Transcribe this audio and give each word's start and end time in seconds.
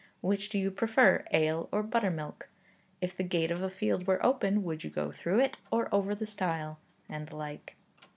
'Which 0.21 0.49
do 0.49 0.57
you 0.57 0.71
prefer, 0.71 1.25
ale 1.31 1.69
or 1.71 1.83
buttermilk?' 1.83 2.49
'If 3.01 3.15
the 3.15 3.23
gate 3.23 3.51
of 3.51 3.61
a 3.61 3.69
field 3.69 4.07
were 4.07 4.25
open, 4.25 4.63
would 4.63 4.83
you 4.83 4.89
go 4.89 5.11
through 5.11 5.41
it, 5.41 5.59
or 5.71 5.93
over 5.93 6.15
the 6.15 6.25
stile?' 6.25 6.79
and 7.07 7.27
the 7.27 7.35
like. 7.35 7.75